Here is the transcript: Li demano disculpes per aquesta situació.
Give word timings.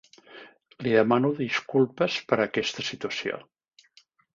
Li 0.87 0.93
demano 0.95 1.31
disculpes 1.41 2.19
per 2.33 2.43
aquesta 2.49 2.91
situació. 2.93 3.43